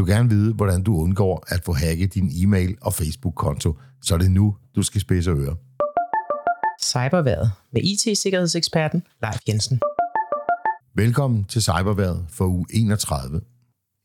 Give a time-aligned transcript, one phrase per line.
[0.00, 4.18] du gerne vide, hvordan du undgår at få hacket din e-mail og Facebook-konto, så er
[4.18, 5.54] det nu, du skal spidse ører.
[6.82, 9.80] Cyberværet med IT-sikkerhedseksperten Leif Jensen.
[10.94, 13.40] Velkommen til Cyberværet for uge 31.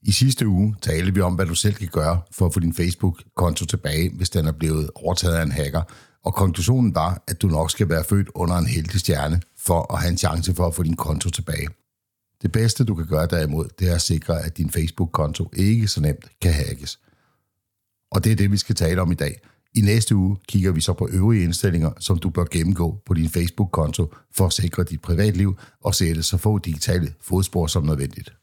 [0.02, 2.74] I sidste uge talte vi om, hvad du selv kan gøre for at få din
[2.74, 5.82] Facebook-konto tilbage, hvis den er blevet overtaget af en hacker.
[6.26, 10.00] Og konklusionen var, at du nok skal være født under en heldig stjerne for at
[10.02, 11.68] have en chance for at få din konto tilbage.
[12.46, 16.02] Det bedste, du kan gøre derimod, det er at sikre, at din Facebook-konto ikke så
[16.02, 17.00] nemt kan hackes.
[18.12, 19.42] Og det er det, vi skal tale om i dag.
[19.74, 23.30] I næste uge kigger vi så på øvrige indstillinger, som du bør gennemgå på din
[23.30, 28.34] Facebook-konto for at sikre dit privatliv og sætte så få digitale fodspor som nødvendigt.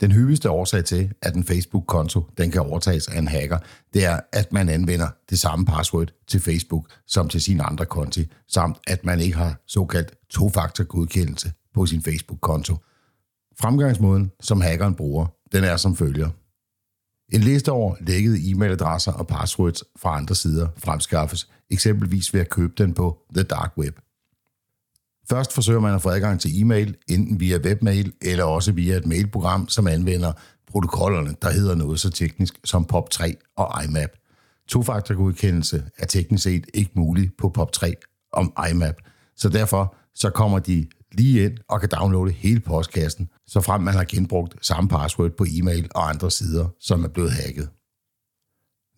[0.00, 3.58] Den hyppigste årsag til, at en Facebook-konto den kan overtages af en hacker,
[3.94, 8.26] det er, at man anvender det samme password til Facebook som til sine andre konti,
[8.48, 12.76] samt at man ikke har såkaldt to-faktor-godkendelse på sin Facebook-konto.
[13.60, 16.28] Fremgangsmåden, som hackeren bruger, den er som følger.
[17.32, 22.72] En liste over lækkede e-mailadresser og passwords fra andre sider fremskaffes, eksempelvis ved at købe
[22.78, 23.98] den på The Dark Web.
[25.30, 29.06] Først forsøger man at få adgang til e-mail, enten via webmail eller også via et
[29.06, 30.32] mailprogram, som anvender
[30.70, 34.10] protokollerne, der hedder noget så teknisk som POP3 og IMAP.
[34.68, 37.92] Tofaktorgodkendelse er teknisk set ikke mulig på POP3
[38.32, 38.96] om IMAP,
[39.36, 40.86] så derfor så kommer de
[41.18, 45.44] lige ind og kan downloade hele postkassen, så frem man har genbrugt samme password på
[45.48, 47.68] e-mail og andre sider, som er blevet hacket.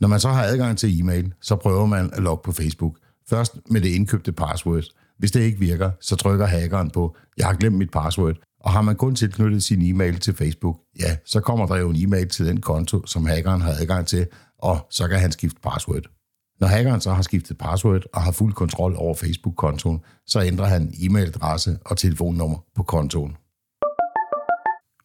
[0.01, 2.99] Når man så har adgang til e-mail, så prøver man at logge på Facebook.
[3.31, 4.85] Først med det indkøbte password.
[5.19, 8.83] Hvis det ikke virker, så trykker hackeren på, jeg har glemt mit password, og har
[8.83, 12.47] man kun tilknyttet sin e-mail til Facebook, ja, så kommer der jo en e-mail til
[12.47, 14.27] den konto, som hackeren har adgang til,
[14.59, 16.18] og så kan han skifte password.
[16.61, 20.95] Når hackeren så har skiftet password og har fuld kontrol over Facebook-kontoen, så ændrer han
[21.01, 23.37] e-mailadresse og telefonnummer på kontoen.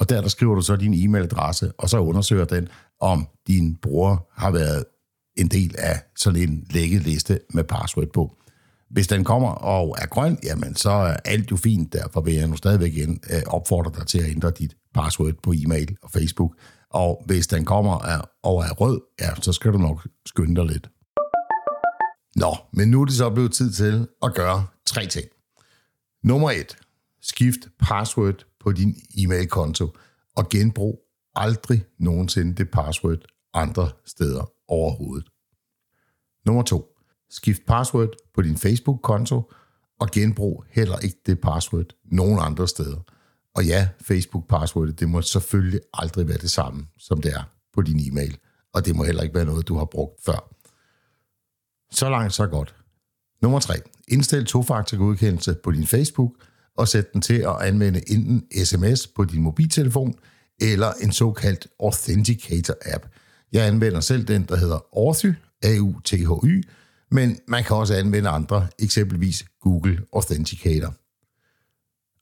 [0.00, 2.68] og der, der skriver du så din e-mailadresse, og så undersøger den,
[3.00, 4.84] om din bruger har været
[5.36, 8.36] en del af sådan en lækket liste med password på.
[8.90, 11.92] Hvis den kommer og er grøn, jamen så er alt jo fint.
[11.92, 15.52] Derfor vil jeg nu stadigvæk igen øh, opfordre dig til at ændre dit password på
[15.56, 16.56] e-mail og Facebook.
[16.90, 17.94] Og hvis den kommer
[18.42, 20.90] og er rød, ja, så skal du nok skynde dig lidt.
[22.36, 25.26] Nå, men nu er det så blevet tid til at gøre tre ting.
[26.24, 26.76] Nummer et.
[27.22, 29.96] Skift password på din e-mailkonto
[30.36, 31.00] og genbrug
[31.34, 33.18] aldrig nogensinde det password
[33.54, 35.28] andre steder overhovedet.
[36.46, 36.96] Nummer 2.
[37.30, 39.52] Skift password på din Facebook-konto,
[40.00, 43.00] og genbrug heller ikke det password nogen andre steder.
[43.54, 47.42] Og ja, Facebook-passwordet, det må selvfølgelig aldrig være det samme, som det er
[47.74, 48.38] på din e-mail.
[48.74, 50.54] Og det må heller ikke være noget, du har brugt før.
[51.92, 52.74] Så langt, så godt.
[53.42, 53.74] Nummer 3.
[54.08, 56.32] Indstil tofaktorgodkendelse på din Facebook,
[56.76, 60.14] og sæt den til at anvende enten sms på din mobiltelefon,
[60.60, 63.08] eller en såkaldt Authenticator-app.
[63.52, 66.62] Jeg anvender selv den, der hedder Authy, A-U-T-H-Y,
[67.10, 70.94] men man kan også anvende andre, eksempelvis Google Authenticator.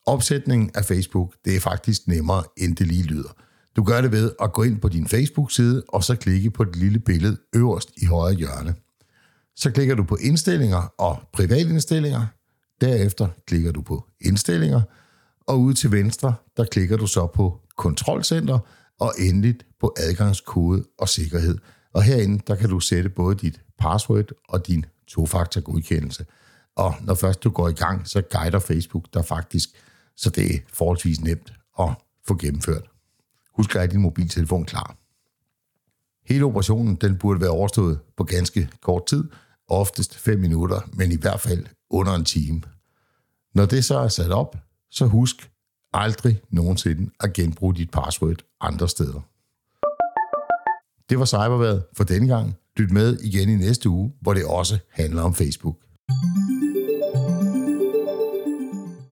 [0.07, 3.37] Opsætningen af Facebook, det er faktisk nemmere, end det lige lyder.
[3.77, 6.77] Du gør det ved at gå ind på din Facebook-side, og så klikke på det
[6.77, 8.75] lille billede øverst i højre hjørne.
[9.57, 12.27] Så klikker du på indstillinger og privatindstillinger.
[12.81, 14.83] Derefter klikker du på indstillinger,
[15.47, 18.59] og ude til venstre, der klikker du så på kontrolcenter,
[19.01, 21.59] og endeligt på adgangskode og sikkerhed.
[21.93, 26.27] Og herinde, der kan du sætte både dit password og din tofaktor godkendelse.
[26.77, 29.69] Og når først du går i gang, så guider Facebook dig faktisk,
[30.17, 31.91] så det er forholdsvis nemt at
[32.27, 32.91] få gennemført.
[33.57, 34.97] Husk at have din mobiltelefon klar.
[36.29, 39.25] Hele operationen den burde være overstået på ganske kort tid,
[39.69, 42.63] oftest 5 minutter, men i hvert fald under en time.
[43.55, 44.57] Når det så er sat op,
[44.91, 45.51] så husk
[45.93, 49.21] aldrig nogensinde at genbruge dit password andre steder.
[51.11, 52.55] Det var Cyberværet for denne gang.
[52.77, 55.77] Lyt med igen i næste uge, hvor det også handler om Facebook.